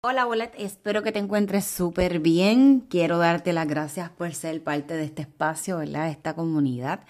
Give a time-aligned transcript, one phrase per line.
[0.00, 2.86] Hola, hola, espero que te encuentres súper bien.
[2.88, 6.08] Quiero darte las gracias por ser parte de este espacio, ¿verdad?
[6.08, 7.00] Esta comunidad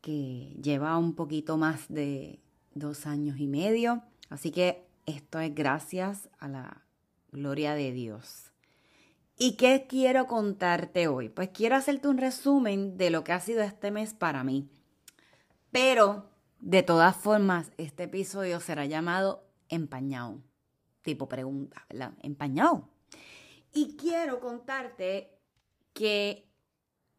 [0.00, 2.38] que lleva un poquito más de
[2.74, 4.04] dos años y medio.
[4.30, 6.82] Así que esto es gracias a la
[7.32, 8.52] gloria de Dios.
[9.36, 11.28] ¿Y qué quiero contarte hoy?
[11.28, 14.70] Pues quiero hacerte un resumen de lo que ha sido este mes para mí.
[15.72, 16.30] Pero,
[16.60, 20.51] de todas formas, este episodio será llamado Empañado
[21.02, 22.12] tipo pregunta, ¿verdad?
[22.22, 22.88] Empañado.
[23.74, 25.38] Y quiero contarte
[25.92, 26.48] que,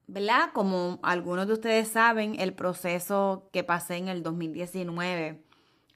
[0.08, 0.52] ¿verdad?
[0.54, 5.44] Como algunos de ustedes saben, el proceso que pasé en el 2019,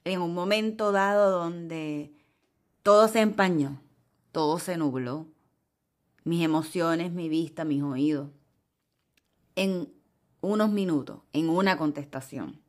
[0.04, 2.14] en un momento dado donde
[2.84, 3.82] todo se empañó,
[4.32, 5.28] todo se nubló,
[6.24, 8.30] mis emociones, mi vista, mis oídos,
[9.56, 9.94] en
[10.42, 12.62] unos minutos, en una contestación.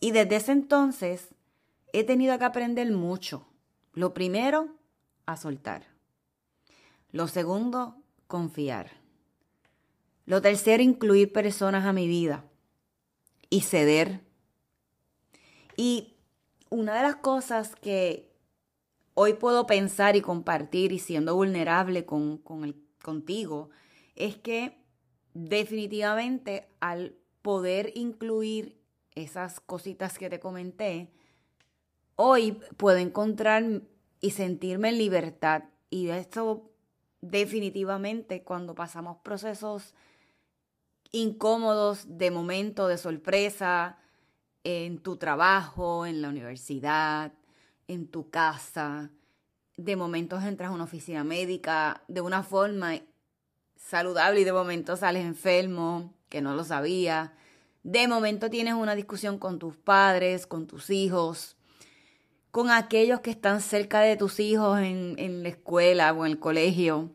[0.00, 1.34] Y desde ese entonces
[1.92, 3.46] he tenido que aprender mucho
[3.96, 4.68] lo primero,
[5.24, 5.86] a soltar.
[7.10, 7.96] Lo segundo,
[8.26, 8.90] confiar.
[10.26, 12.44] Lo tercero, incluir personas a mi vida
[13.48, 14.20] y ceder.
[15.76, 16.14] Y
[16.68, 18.36] una de las cosas que
[19.14, 22.42] hoy puedo pensar y compartir y siendo vulnerable con,
[23.02, 23.70] contigo
[24.14, 24.76] es que
[25.32, 28.78] definitivamente al poder incluir
[29.14, 31.10] esas cositas que te comenté,
[32.16, 33.82] hoy puedo encontrar
[34.20, 35.64] y sentirme en libertad.
[35.90, 36.70] Y esto
[37.20, 39.94] definitivamente cuando pasamos procesos
[41.12, 43.98] incómodos de momento, de sorpresa,
[44.64, 47.32] en tu trabajo, en la universidad,
[47.86, 49.10] en tu casa,
[49.76, 53.00] de momentos entras a una oficina médica de una forma
[53.76, 57.34] saludable y de momento sales enfermo, que no lo sabía.
[57.82, 61.55] De momento tienes una discusión con tus padres, con tus hijos,
[62.56, 67.10] con aquellos que están cerca de tus hijos en, la escuela o en el colegio.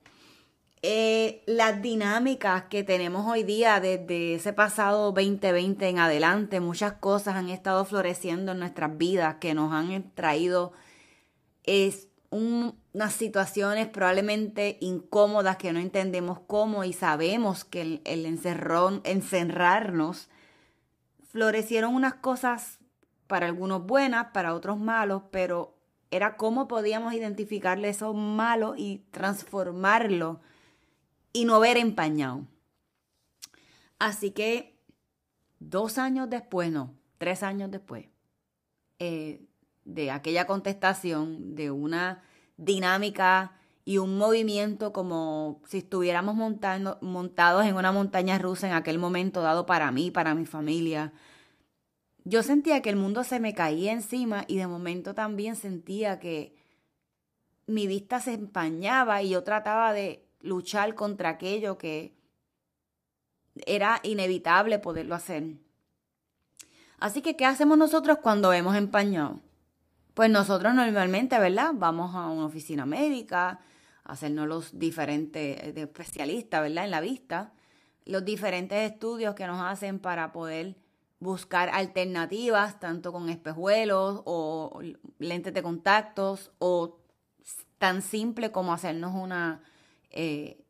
[0.83, 7.33] Eh, las dinámicas que tenemos hoy día desde ese pasado 2020 en adelante, muchas cosas
[7.33, 10.73] han estado floreciendo en nuestras vidas que nos han traído
[11.63, 19.01] es unas situaciones probablemente incómodas que no entendemos cómo y sabemos que el, el encerrón,
[19.05, 20.29] encerrarnos
[21.31, 22.77] florecieron unas cosas
[23.31, 25.77] para algunos buenas, para otros malos, pero
[26.11, 30.41] era cómo podíamos identificarle esos malos y transformarlo
[31.31, 32.45] y no ver empañado.
[33.99, 34.77] Así que
[35.59, 38.07] dos años después, no, tres años después,
[38.99, 39.45] eh,
[39.85, 42.23] de aquella contestación, de una
[42.57, 43.53] dinámica
[43.85, 49.65] y un movimiento como si estuviéramos montados en una montaña rusa en aquel momento dado
[49.65, 51.13] para mí, para mi familia,
[52.23, 56.55] yo sentía que el mundo se me caía encima y de momento también sentía que
[57.65, 62.13] mi vista se empañaba y yo trataba de luchar contra aquello que
[63.65, 65.55] era inevitable poderlo hacer.
[66.99, 69.39] Así que, ¿qué hacemos nosotros cuando vemos empañado?
[70.13, 71.71] Pues nosotros normalmente, ¿verdad?
[71.73, 73.59] Vamos a una oficina médica,
[74.03, 76.85] a hacernos los diferentes eh, especialistas, ¿verdad?
[76.85, 77.53] En la vista,
[78.05, 80.75] los diferentes estudios que nos hacen para poder
[81.21, 84.81] buscar alternativas, tanto con espejuelos o
[85.19, 86.99] lentes de contactos, o
[87.77, 89.63] tan simple como hacernos una,
[90.09, 90.65] eh,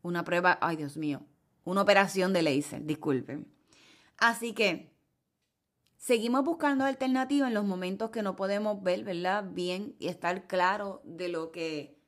[0.00, 1.22] una prueba, ay Dios mío,
[1.64, 3.52] una operación de láser, disculpen.
[4.16, 4.92] Así que
[5.96, 9.44] seguimos buscando alternativas en los momentos que no podemos ver, ¿verdad?
[9.50, 11.98] Bien y estar claro de lo que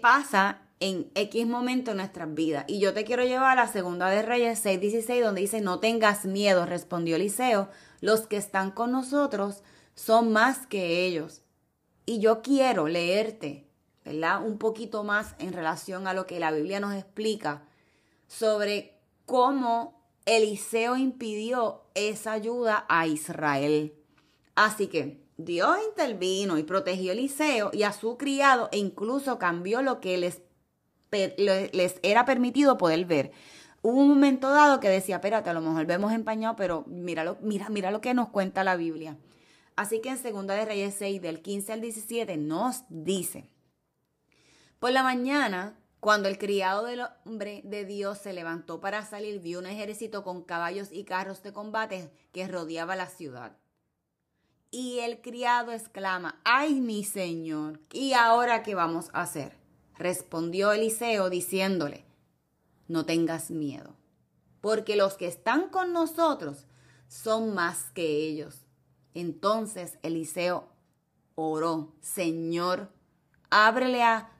[0.00, 2.64] pasa en X momento en nuestras vidas.
[2.66, 6.24] Y yo te quiero llevar a la Segunda de Reyes 6:16, donde dice, no tengas
[6.24, 7.68] miedo, respondió Eliseo,
[8.00, 9.62] los que están con nosotros
[9.94, 11.42] son más que ellos.
[12.06, 13.68] Y yo quiero leerte,
[14.04, 14.44] ¿verdad?
[14.44, 17.62] Un poquito más en relación a lo que la Biblia nos explica
[18.26, 23.94] sobre cómo Eliseo impidió esa ayuda a Israel.
[24.54, 30.00] Así que Dios intervino y protegió Eliseo y a su criado e incluso cambió lo
[30.00, 30.42] que les,
[31.10, 33.32] les era permitido poder ver.
[33.82, 37.68] Hubo un momento dado que decía, espérate, a lo mejor vemos empañado, pero mira, mira,
[37.70, 39.16] mira lo que nos cuenta la Biblia.
[39.76, 43.48] Así que en 2 de Reyes 6, del 15 al 17, nos dice,
[44.78, 49.58] por la mañana cuando el criado del hombre de Dios se levantó para salir, vio
[49.58, 53.58] un ejército con caballos y carros de combate que rodeaba la ciudad.
[54.70, 57.80] Y el criado exclama, ¡ay mi señor!
[57.92, 59.59] ¿Y ahora qué vamos a hacer?
[60.00, 62.06] Respondió Eliseo diciéndole,
[62.88, 63.98] no tengas miedo,
[64.62, 66.64] porque los que están con nosotros
[67.06, 68.64] son más que ellos.
[69.12, 70.70] Entonces Eliseo
[71.34, 72.90] oró, Señor,
[73.50, 74.32] ábrele a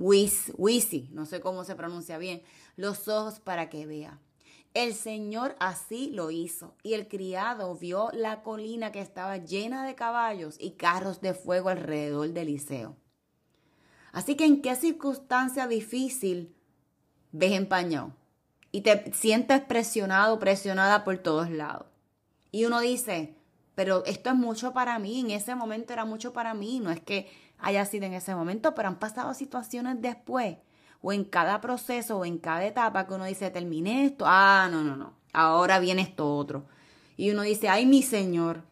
[0.00, 2.42] Wisi, no sé cómo se pronuncia bien,
[2.74, 4.18] los ojos para que vea.
[4.74, 9.94] El Señor así lo hizo, y el criado vio la colina que estaba llena de
[9.94, 12.96] caballos y carros de fuego alrededor de Eliseo.
[14.16, 16.56] Así que en qué circunstancia difícil
[17.32, 18.14] ves empañado
[18.72, 21.84] y te sientes presionado, presionada por todos lados.
[22.50, 23.36] Y uno dice,
[23.74, 27.02] pero esto es mucho para mí, en ese momento era mucho para mí, no es
[27.02, 30.56] que haya sido en ese momento, pero han pasado situaciones después
[31.02, 34.82] o en cada proceso o en cada etapa que uno dice, terminé esto, ah, no,
[34.82, 36.64] no, no, ahora viene esto otro.
[37.18, 38.62] Y uno dice, ay, mi Señor,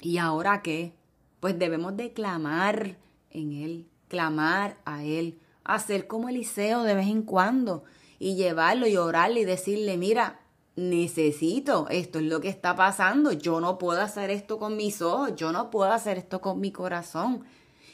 [0.00, 0.94] ¿y ahora qué?
[1.40, 2.96] Pues debemos de clamar
[3.28, 7.84] en Él, clamar a Él, hacer como Eliseo de vez en cuando
[8.18, 10.40] y llevarlo y orarle y decirle, mira,
[10.76, 15.34] necesito, esto es lo que está pasando, yo no puedo hacer esto con mis ojos,
[15.36, 17.44] yo no puedo hacer esto con mi corazón.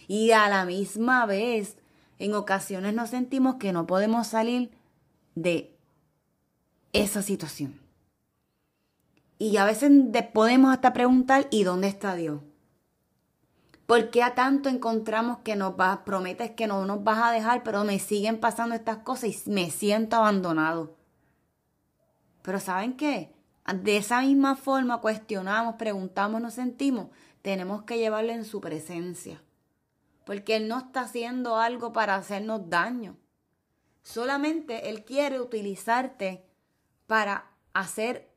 [0.09, 1.76] Y a la misma vez,
[2.19, 4.70] en ocasiones nos sentimos que no podemos salir
[5.35, 5.76] de
[6.93, 7.81] esa situación.
[9.38, 9.91] Y a veces
[10.32, 12.41] podemos hasta preguntar, ¿y dónde está Dios?
[13.87, 17.62] ¿Por qué a tanto encontramos que nos vas, prometes que no nos vas a dejar,
[17.62, 20.96] pero me siguen pasando estas cosas y me siento abandonado?
[22.43, 23.34] Pero ¿saben qué?
[23.75, 27.08] De esa misma forma cuestionamos, preguntamos, nos sentimos,
[27.43, 29.43] tenemos que llevarlo en su presencia
[30.25, 33.17] porque Él no está haciendo algo para hacernos daño.
[34.03, 36.44] Solamente Él quiere utilizarte
[37.06, 38.31] para hacer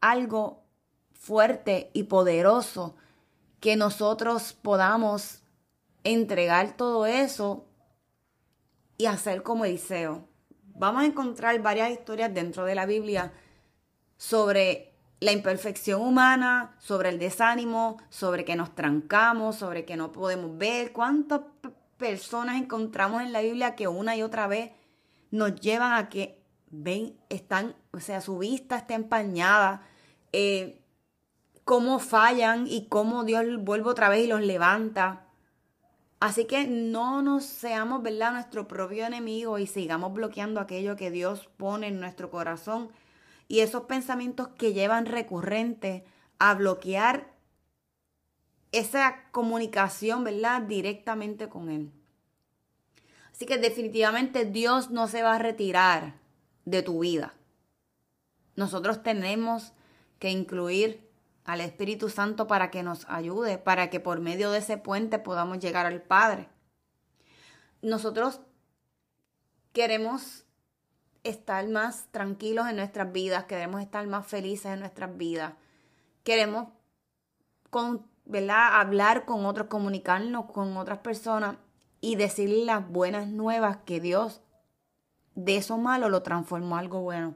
[0.00, 0.64] algo
[1.12, 2.96] fuerte y poderoso
[3.60, 5.42] que nosotros podamos
[6.02, 7.66] entregar todo eso
[8.96, 10.28] y hacer como Eliseo.
[10.74, 13.32] Vamos a encontrar varias historias dentro de la Biblia
[14.16, 20.56] sobre la imperfección humana, sobre el desánimo, sobre que nos trancamos, sobre que no podemos
[20.56, 20.92] ver.
[20.92, 21.42] ¿Cuántas
[21.98, 24.70] personas encontramos en la Biblia que una y otra vez
[25.30, 29.82] nos llevan a que ven, están, o sea, su vista está empañada,
[30.32, 30.79] eh,
[31.64, 35.26] cómo fallan y cómo Dios vuelve otra vez y los levanta.
[36.20, 41.48] Así que no nos seamos, ¿verdad?, nuestro propio enemigo y sigamos bloqueando aquello que Dios
[41.56, 42.90] pone en nuestro corazón
[43.48, 46.04] y esos pensamientos que llevan recurrente
[46.38, 47.32] a bloquear
[48.72, 50.62] esa comunicación, ¿verdad?
[50.62, 51.90] Directamente con Él.
[53.32, 56.14] Así que definitivamente Dios no se va a retirar
[56.64, 57.34] de tu vida.
[58.54, 59.72] Nosotros tenemos
[60.18, 61.09] que incluir
[61.44, 65.58] al Espíritu Santo para que nos ayude, para que por medio de ese puente podamos
[65.58, 66.48] llegar al Padre.
[67.82, 68.40] Nosotros
[69.72, 70.44] queremos
[71.22, 75.54] estar más tranquilos en nuestras vidas, queremos estar más felices en nuestras vidas,
[76.24, 76.68] queremos
[77.70, 78.06] con,
[78.50, 81.56] hablar con otros, comunicarnos con otras personas
[82.00, 84.40] y decirle las buenas nuevas que Dios
[85.34, 87.34] de eso malo lo transformó a algo bueno.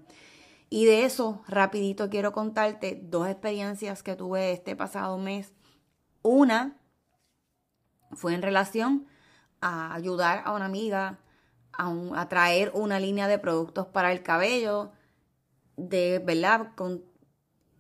[0.75, 5.53] Y de eso, rapidito quiero contarte dos experiencias que tuve este pasado mes.
[6.23, 6.77] Una
[8.11, 9.07] fue en relación
[9.61, 11.21] a ayudar a una amiga
[11.75, 14.91] a, traer una línea de productos para el cabello
[15.77, 16.73] de, ¿verdad?
[16.75, 17.05] Con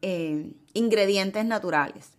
[0.00, 2.12] eh, ingredientes naturales.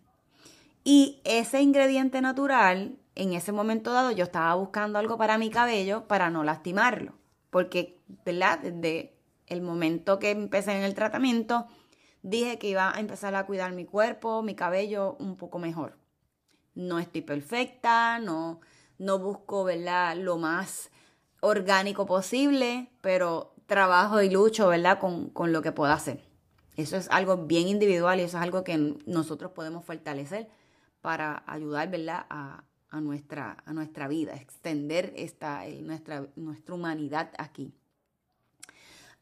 [0.84, 6.06] Y ese ingrediente natural, en ese momento dado, yo estaba buscando algo para mi cabello
[6.10, 7.14] para no lastimarlo.
[7.50, 8.60] Porque, ¿verdad?
[9.48, 11.68] El momento que empecé en el tratamiento,
[12.22, 15.98] dije que iba a empezar a cuidar mi cuerpo, mi cabello un poco mejor.
[16.74, 18.60] No estoy perfecta, no,
[18.98, 20.18] no busco, ¿verdad?
[20.18, 20.92] Lo más
[21.40, 25.00] orgánico posible, pero trabajo y lucho, ¿verdad?
[25.00, 26.24] Con, con lo que puedo hacer.
[26.76, 30.50] Eso es algo bien individual y eso es algo que nosotros podemos fortalecer
[31.02, 32.26] para ayudar, ¿verdad?
[32.30, 32.64] A,
[33.02, 37.74] nuestra, a nuestra vida, extender esta, nuestra, nuestra humanidad aquí.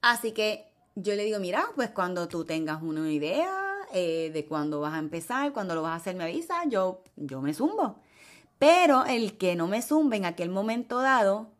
[0.03, 3.49] Así que yo le digo, mira, pues cuando tú tengas una idea
[3.93, 7.41] eh, de cuándo vas a empezar, cuando lo vas a hacer, me avisa, yo, yo
[7.41, 8.01] me zumbo.
[8.59, 11.53] Pero el que no me zumbe en aquel momento dado,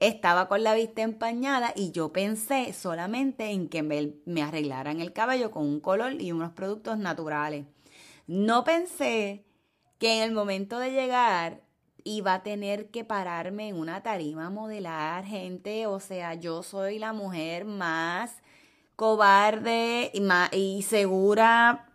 [0.00, 5.12] estaba con la vista empañada y yo pensé solamente en que me, me arreglaran el
[5.12, 7.64] cabello con un color y unos productos naturales.
[8.26, 9.44] No pensé
[9.98, 11.62] que en el momento de llegar
[12.04, 16.98] iba a tener que pararme en una tarima a modelar gente, o sea, yo soy
[16.98, 18.36] la mujer más
[18.96, 21.92] cobarde y, más, y segura,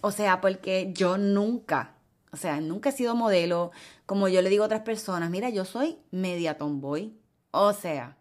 [0.00, 1.94] o sea, porque yo nunca,
[2.32, 3.70] o sea, nunca he sido modelo,
[4.04, 7.14] como yo le digo a otras personas, mira, yo soy media tomboy,
[7.52, 8.16] o sea,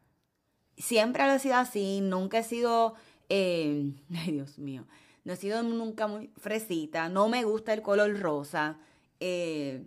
[0.78, 2.94] siempre lo he sido así, nunca he sido,
[3.30, 4.86] eh, ay Dios mío,
[5.24, 8.78] no he sido nunca muy fresita, no me gusta el color rosa,
[9.20, 9.84] eh,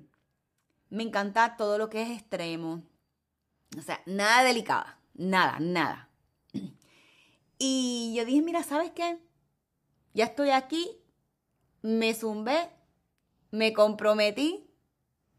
[0.92, 2.82] me encanta todo lo que es extremo.
[3.78, 4.98] O sea, nada delicada.
[5.14, 6.10] Nada, nada.
[7.58, 9.18] Y yo dije, mira, ¿sabes qué?
[10.12, 10.90] Ya estoy aquí,
[11.80, 12.68] me zumbé,
[13.50, 14.68] me comprometí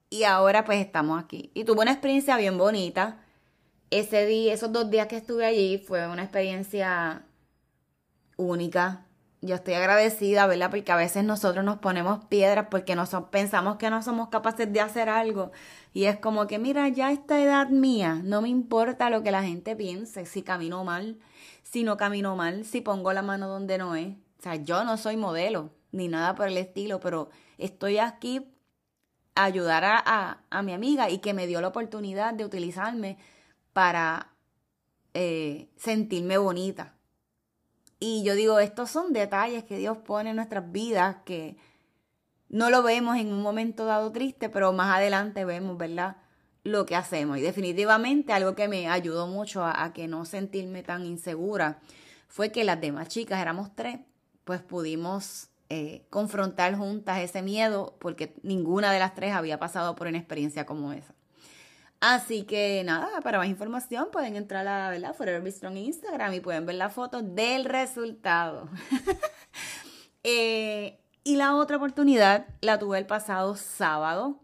[0.10, 1.52] y ahora pues estamos aquí.
[1.54, 3.24] Y tuve una experiencia bien bonita.
[3.92, 7.28] Ese día, esos dos días que estuve allí fue una experiencia
[8.38, 9.06] única
[9.44, 10.72] yo estoy agradecida, ¿verdad?
[10.72, 14.80] Porque a veces nosotros nos ponemos piedras porque no pensamos que no somos capaces de
[14.80, 15.52] hacer algo.
[15.94, 19.44] Y es como que, mira, ya esta edad mía, no me importa lo que la
[19.44, 21.20] gente piense, si camino mal,
[21.62, 24.16] si no camino mal, si pongo la mano donde no es.
[24.40, 28.48] O sea, yo no soy modelo, ni nada por el estilo, pero estoy aquí
[29.36, 33.18] a ayudar a, a, mi amiga y que me dio la oportunidad de utilizarme
[33.74, 34.30] para
[35.14, 36.94] eh, sentirme bonita
[38.04, 41.56] y yo digo, estos son detalles que Dios pone en nuestras vidas que
[42.50, 46.18] no lo vemos en un momento dado triste, pero más adelante vemos, ¿verdad?
[46.66, 47.38] Lo que hacemos.
[47.38, 51.80] Y definitivamente algo que me ayudó mucho a, que no sentirme tan insegura
[52.28, 54.00] fue que las demás chicas, éramos tres,
[54.44, 60.08] pues pudimos eh, confrontar juntas ese miedo porque ninguna de las tres había pasado por
[60.08, 61.16] una experiencia como esa.
[62.06, 65.16] Así que nada, para más información pueden entrar a ¿verdad?
[65.16, 68.70] Forever Be Strong en Instagram y pueden ver la foto del resultado.
[70.26, 74.40] Eh, y la otra oportunidad la tuve el pasado sábado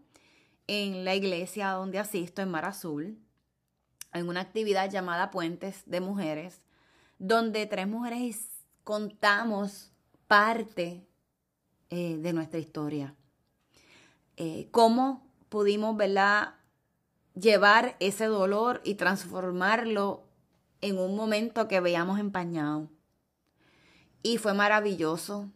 [0.66, 3.18] en la iglesia donde asisto en Mar Azul,
[4.12, 6.60] en una actividad llamada Puentes de Mujeres,
[7.18, 8.46] donde tres mujeres
[8.84, 9.90] contamos
[10.26, 11.08] parte
[11.88, 13.14] eh, de nuestra historia.
[14.36, 16.59] Eh, cómo pudimos, ¿verdad?
[17.40, 20.24] Llevar ese dolor y transformarlo
[20.80, 22.88] en un momento que veíamos empañado.
[24.22, 25.50] Y fue maravilloso.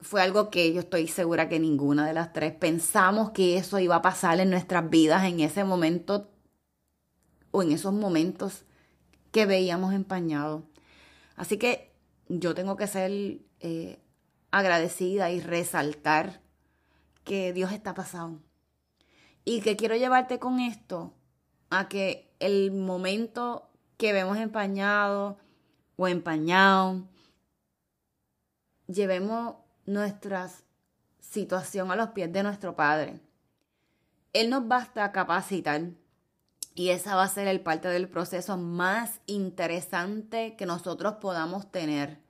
[0.00, 3.96] Fue algo que yo estoy segura que ninguna de las tres pensamos que eso iba
[3.96, 6.30] a pasar en nuestras vidas en ese momento
[7.50, 8.64] o en esos momentos
[9.32, 10.62] que veíamos empañado.
[11.34, 11.92] Así que
[12.28, 13.98] yo tengo que ser eh,
[14.52, 16.42] agradecida y resaltar
[17.24, 18.38] que Dios está pasado
[19.44, 21.14] y que quiero llevarte con esto
[21.70, 25.38] a que el momento que vemos empañado
[25.96, 27.02] o empañado,
[28.86, 30.50] llevemos nuestra
[31.20, 33.20] situación a los pies de nuestro Padre.
[34.32, 35.90] Él nos basta capacitar
[36.74, 42.20] y esa va a ser el parte del proceso más interesante que nosotros podamos tener.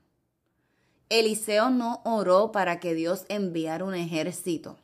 [1.10, 4.78] Eliseo no oró para que Dios enviara un ejército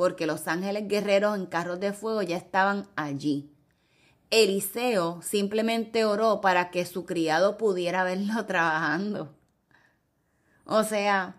[0.00, 3.52] porque los ángeles guerreros en carros de fuego ya estaban allí.
[4.30, 9.36] Eliseo simplemente oró para que su criado pudiera verlo trabajando.
[10.64, 11.36] O sea,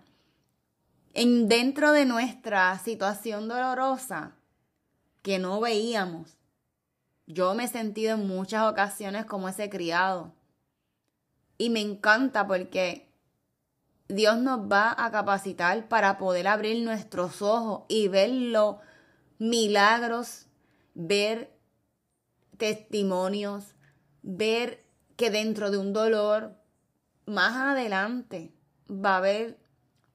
[1.15, 4.35] en dentro de nuestra situación dolorosa
[5.23, 6.37] que no veíamos,
[7.25, 10.35] Yo me he sentido en muchas ocasiones como ese criado.
[11.57, 13.10] Y me encanta porque
[14.11, 18.77] Dios nos va a capacitar para poder abrir nuestros ojos y ver los
[19.37, 20.47] milagros,
[20.93, 21.57] ver
[22.57, 23.73] testimonios,
[24.21, 26.55] ver que dentro de un dolor,
[27.25, 28.53] más adelante,
[28.89, 29.59] va a haber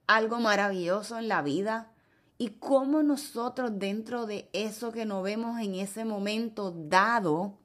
[0.06, 1.92] algo maravilloso en la vida.
[2.38, 7.58] Y cómo nosotros dentro de eso que nos vemos en ese momento dado,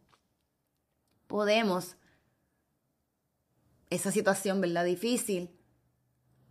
[1.28, 1.98] podemos
[3.90, 4.86] esa situación, ¿verdad?
[4.86, 5.52] Difícil,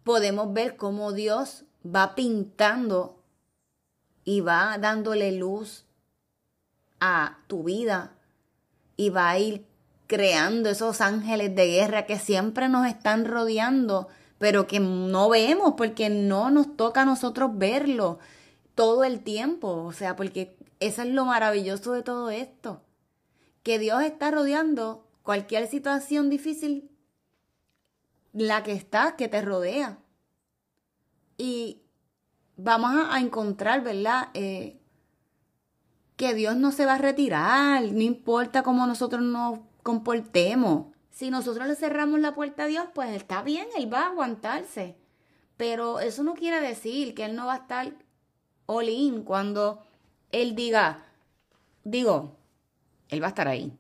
[0.05, 3.23] podemos ver cómo Dios va pintando
[4.25, 5.85] y va dándole luz
[7.01, 8.13] a tu vida
[8.97, 9.67] y va a ir
[10.07, 16.11] creando esos ángeles de guerra que siempre nos están rodeando, pero que no vemos porque
[16.11, 18.19] no nos toca a nosotros verlo
[18.75, 19.85] todo el tiempo.
[19.85, 22.83] O sea, porque eso es lo maravilloso de todo esto.
[23.63, 26.90] Que Dios está rodeando cualquier situación difícil
[28.33, 29.99] la que está, que te rodea.
[31.37, 31.83] Y
[32.57, 34.29] vamos a, encontrar, ¿verdad?
[34.35, 34.81] Eh,
[36.17, 40.95] que Dios no se va a retirar, no importa cómo nosotros nos comportemos.
[41.11, 44.97] Si nosotros le cerramos la puerta a Dios, pues está bien, Él va a aguantarse.
[45.57, 47.95] Pero eso no quiere decir que Él no va a estar
[48.67, 49.83] all cuando
[50.31, 51.07] Él diga,
[51.85, 52.37] digo,
[53.09, 53.77] Él va a estar ahí.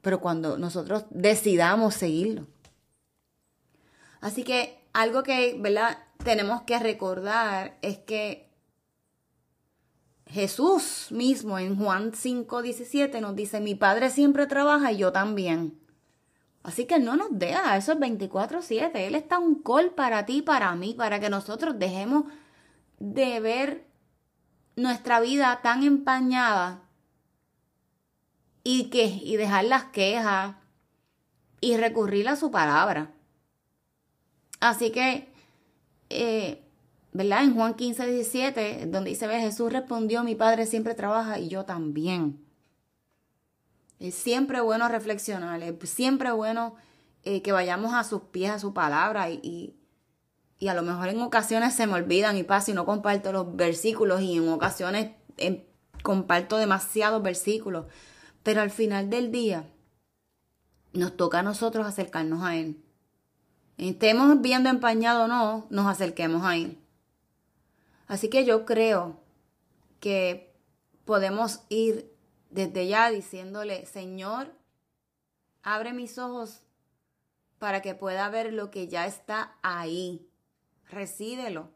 [0.00, 2.46] Pero cuando nosotros decidamos seguirlo.
[4.22, 5.98] Así que algo que, ¿verdad?
[6.24, 8.48] Tenemos que recordar es que
[10.26, 15.78] Jesús mismo en Juan 5, 17 nos dice, mi Padre siempre trabaja y yo también.
[16.62, 18.92] Así que no nos deja, eso es 24-7.
[18.94, 22.24] Él está un call para ti, para mí, para que nosotros dejemos
[23.00, 23.88] de ver
[24.76, 26.84] nuestra vida tan empañada
[28.62, 30.54] y, que, y dejar las quejas
[31.60, 33.12] y recurrir a su palabra.
[34.62, 35.26] Así que,
[36.08, 36.62] eh,
[37.12, 37.42] ¿verdad?
[37.42, 41.64] En Juan 15, 17, donde dice, ve, Jesús respondió, mi Padre siempre trabaja y yo
[41.64, 42.46] también.
[43.98, 46.76] Es siempre bueno reflexionar, es siempre bueno
[47.24, 49.74] eh, que vayamos a sus pies, a su palabra y,
[50.64, 54.20] a lo mejor en ocasiones se me olvidan y paso y no comparto los versículos
[54.20, 55.64] y en ocasiones em,
[56.04, 57.86] comparto demasiados versículos,
[58.44, 59.68] pero al final del día
[60.92, 62.81] nos toca a nosotros acercarnos a Él
[63.76, 66.78] estemos viendo empañado o no, nos acerquemos a Él.
[68.06, 69.20] Así que yo creo
[70.00, 70.54] que
[71.04, 72.12] podemos ir
[72.50, 74.52] desde ya diciéndole, Señor,
[75.62, 76.60] abre mis ojos
[77.58, 80.28] para que pueda ver lo que ya está ahí.
[80.90, 81.70] Recídelo.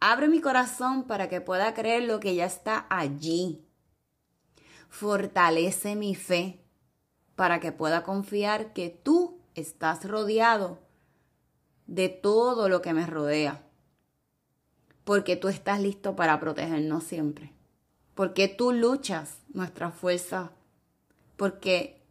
[0.00, 3.64] Abre mi corazón para que pueda creer lo que ya está allí.
[4.88, 6.64] Fortalece mi fe
[7.36, 10.78] para que pueda confiar que tú estás rodeado
[11.86, 13.62] de todo lo que me rodea.
[15.04, 17.52] Porque tú estás listo para protegernos siempre.
[18.14, 20.52] Porque tú luchas nuestra fuerza.
[21.36, 22.02] Porque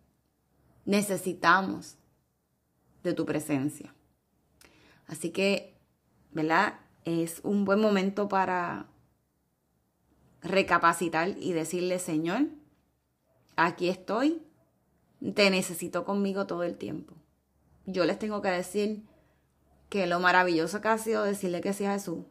[0.85, 1.95] necesitamos
[3.03, 3.93] de tu presencia.
[5.07, 5.75] Así que,
[6.31, 6.79] ¿verdad?
[7.03, 8.87] Es un buen momento para
[10.41, 12.47] recapacitar y decirle, Señor,
[13.55, 14.41] aquí estoy,
[15.33, 17.15] te necesito conmigo todo el tiempo
[17.85, 19.03] yo les tengo que decir
[19.89, 22.25] que lo maravilloso que ha sido decirle que sea Jesús,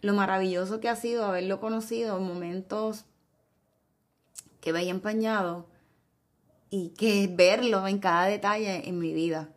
[0.00, 3.04] lo maravilloso que ha sido haberlo conocido en momentos
[4.60, 5.66] que veía empañado
[6.70, 9.50] y que verlo en cada detalle en mi vida.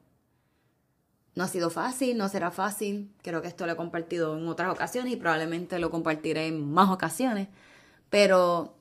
[1.33, 3.13] No ha sido fácil, no será fácil.
[3.21, 6.89] Creo que esto lo he compartido en otras ocasiones y probablemente lo compartiré en más
[6.89, 7.47] ocasiones.
[8.09, 8.75] Pero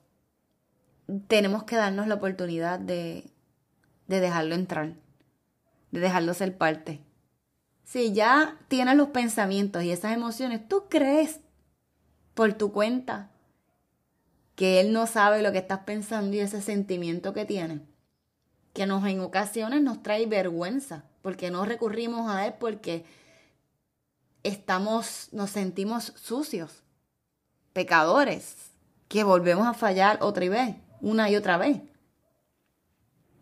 [1.29, 3.31] tenemos que darnos la oportunidad de,
[4.09, 4.97] de dejarlo entrar
[5.91, 7.01] de dejarlo ser parte.
[7.85, 11.41] Si ya tienes los pensamientos y esas emociones, tú crees
[12.35, 13.31] por tu cuenta
[14.55, 17.81] que él no sabe lo que estás pensando y ese sentimiento que tiene,
[18.73, 23.05] que nos en ocasiones nos trae vergüenza, porque no recurrimos a él porque
[24.43, 26.83] estamos, nos sentimos sucios,
[27.73, 28.71] pecadores,
[29.09, 31.81] que volvemos a fallar otra vez, una y otra vez.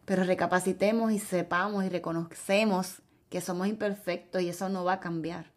[0.09, 5.53] Pero recapacitemos y sepamos y reconocemos que somos imperfectos y eso no va a cambiar.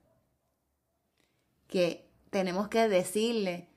[1.70, 3.70] Que tenemos que decirle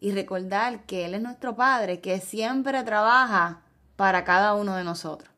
[0.00, 3.60] y recordar que Él es nuestro Padre, que siempre trabaja
[3.96, 5.30] para cada uno de nosotros.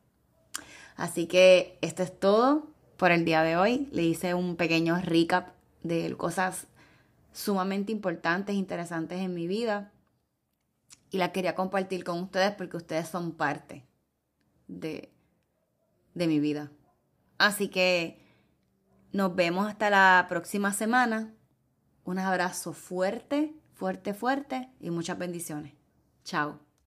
[0.94, 3.88] Así que esto es todo por el día de hoy.
[3.90, 6.68] Le hice un pequeño recap de cosas
[7.32, 9.90] sumamente importantes, interesantes en mi vida.
[11.10, 13.84] y la quería compartir con ustedes porque ustedes son parte
[14.66, 15.12] de,
[16.14, 16.70] de mi vida.
[17.38, 18.20] Así que
[19.12, 21.34] nos vemos hasta la próxima semana.
[22.04, 25.74] Un abrazo fuerte, fuerte, fuerte y muchas bendiciones.
[26.24, 26.63] Chao.